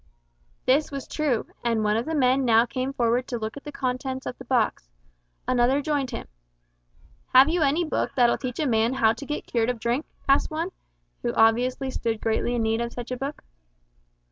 [0.65, 3.71] This was true, and one of the men now came forward to look at the
[3.71, 4.89] contents of the box.
[5.47, 6.27] Another joined him.
[7.35, 10.49] "Have you any book that'll teach a man how to get cured of drink?" asked
[10.49, 10.71] one,
[11.21, 13.43] who obviously stood greatly in need of such a book.